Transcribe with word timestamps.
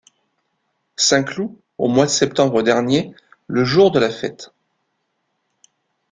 Saint-Cloud, 0.95 1.51
au 1.77 1.87
mois 1.87 2.05
de 2.07 2.09
septembre 2.09 2.63
dernier, 2.63 3.13
le 3.45 3.63
jour 3.63 3.91
de 3.91 3.99
la 3.99 4.09
fête. 4.09 4.51